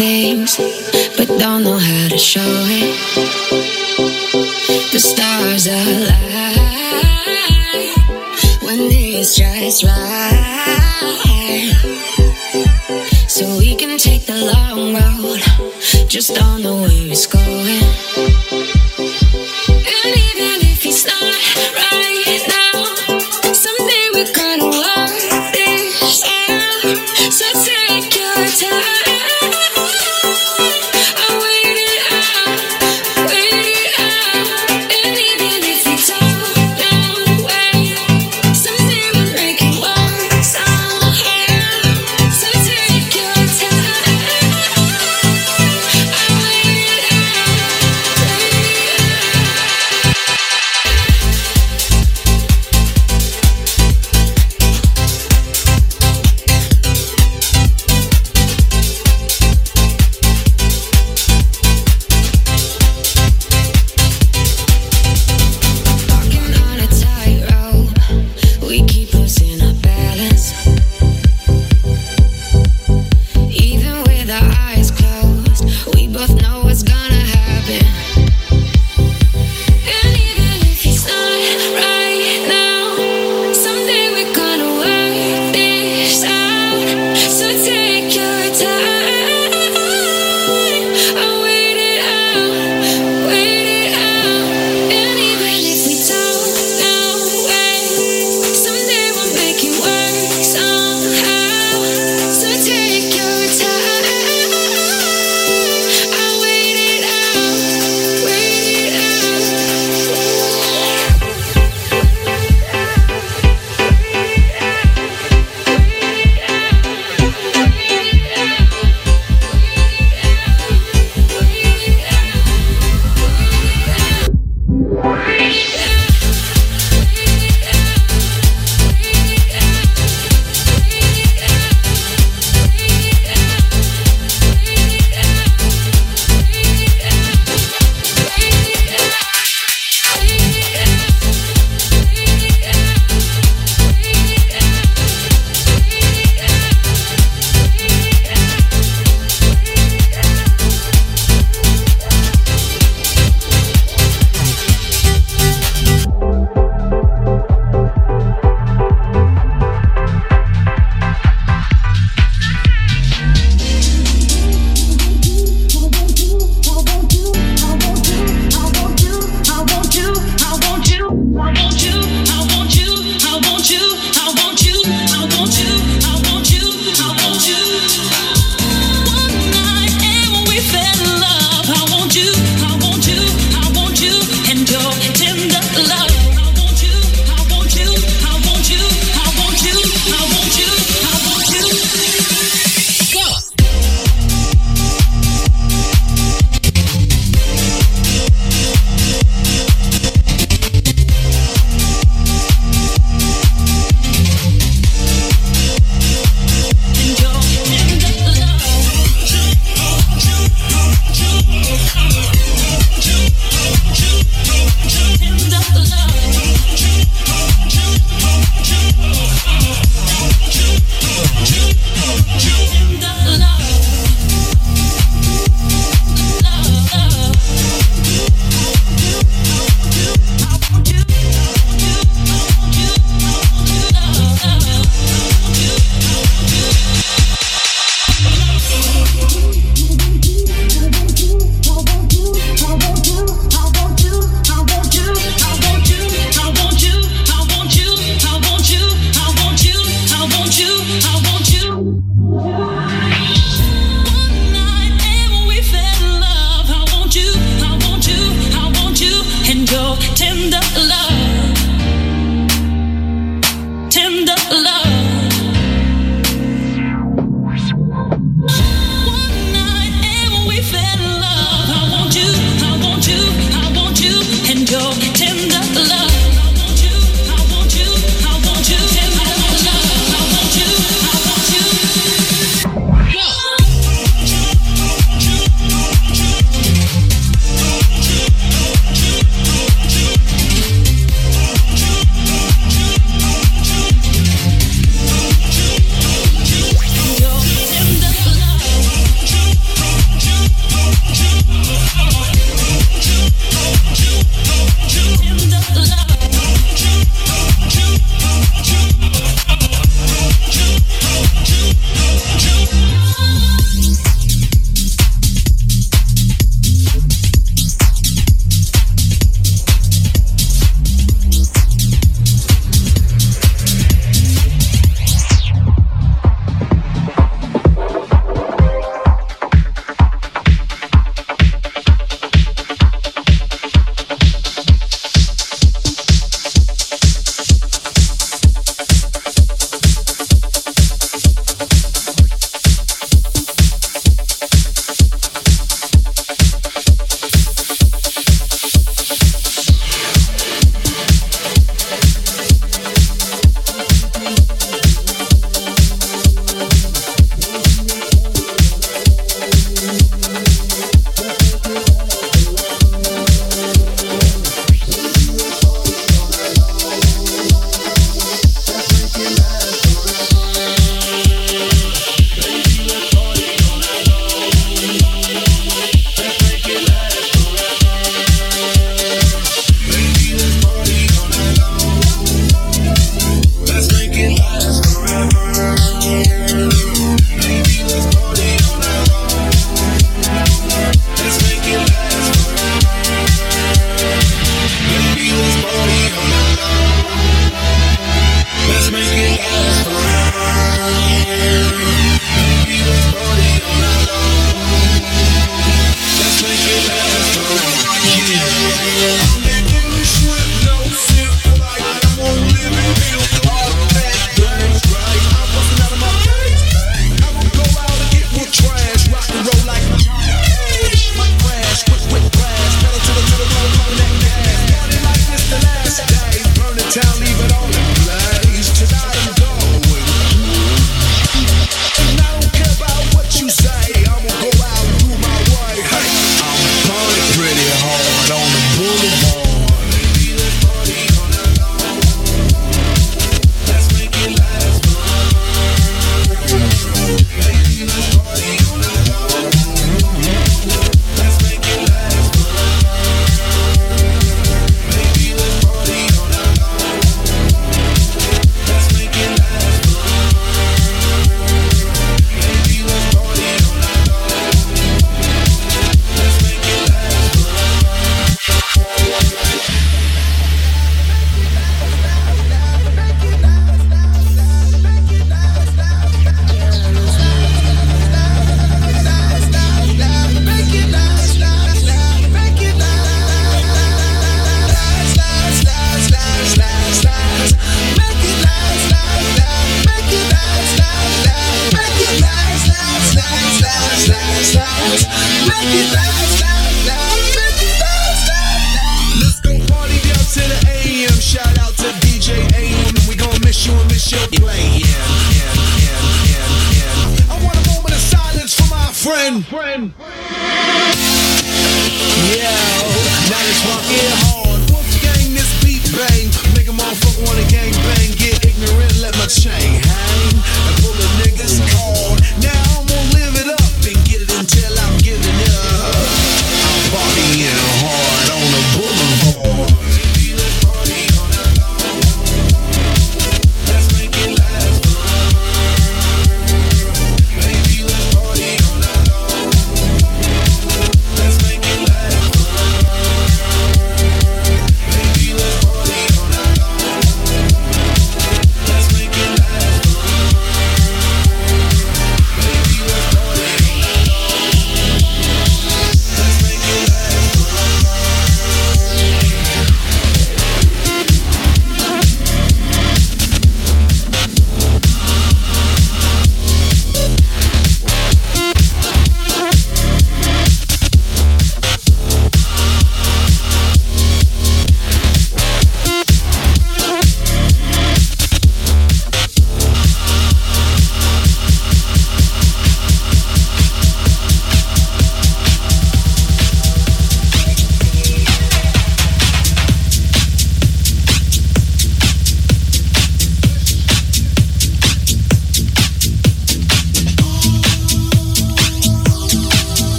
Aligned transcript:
but 0.00 1.28
don't 1.38 1.62
know 1.62 1.76
how 1.76 2.08
to 2.08 2.16
show 2.16 2.40
it. 2.40 2.96
The 4.92 4.98
stars 4.98 5.66
align 5.66 6.56
when 8.62 8.90
it's 8.90 9.36
just 9.36 9.84
right. 9.84 10.40
So 13.28 13.58
we 13.58 13.76
can 13.76 13.98
take 13.98 14.24
the 14.24 14.38
long 14.54 14.94
road, 14.94 15.40
just 16.08 16.34
don't 16.34 16.62
know 16.62 16.80
where 16.80 17.12
it's 17.12 17.26
going. 17.26 18.49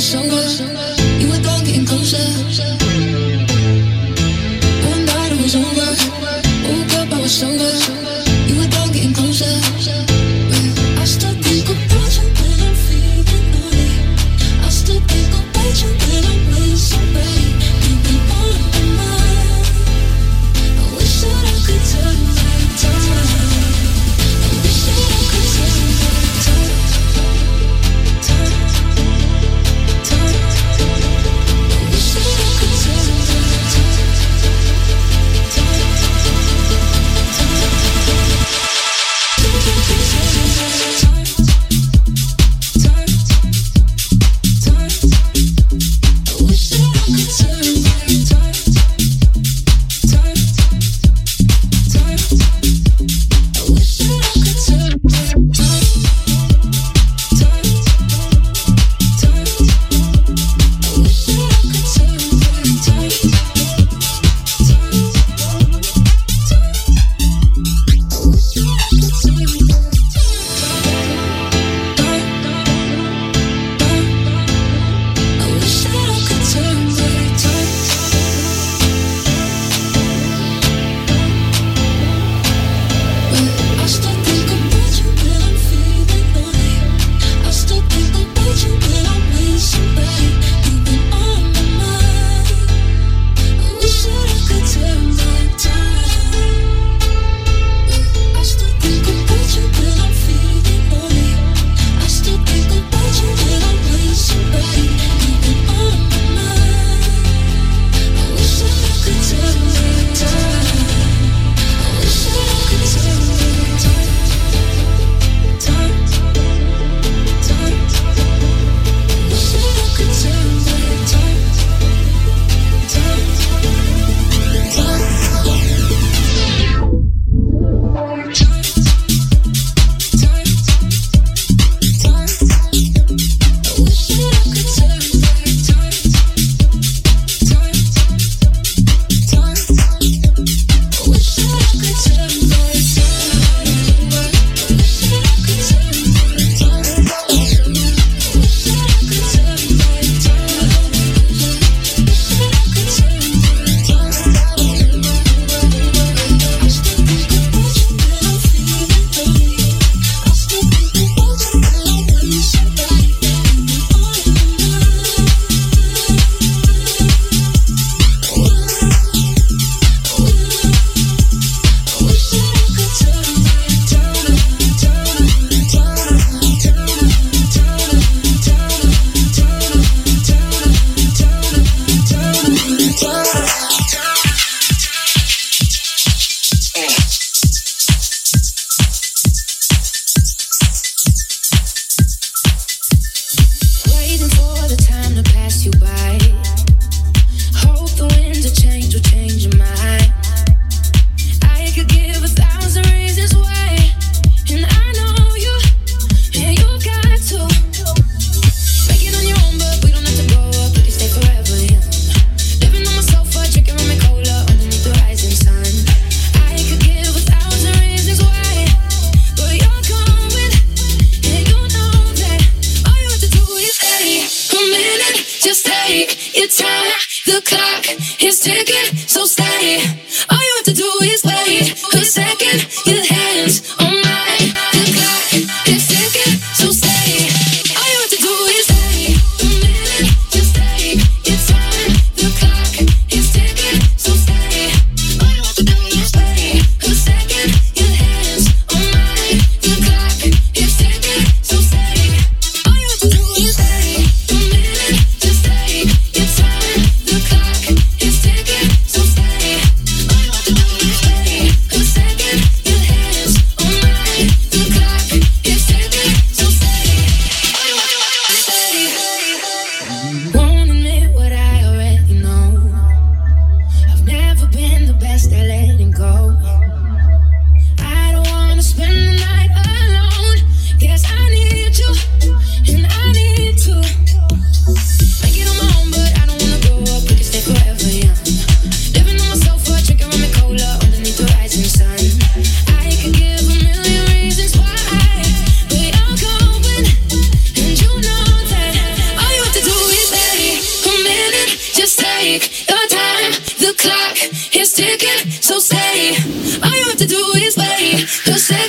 sober. 0.00 0.44
You 1.18 1.28
were 1.28 1.42
gone 1.42 1.64
getting 1.64 1.84
closer. 1.84 2.18
One 4.90 5.04
night 5.04 5.32
was 5.42 5.56
over. 5.56 5.90
Woke 6.68 6.94
up, 6.94 7.12
I 7.12 7.20
was 7.20 7.32
sober. 7.32 7.87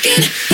You 0.05 0.48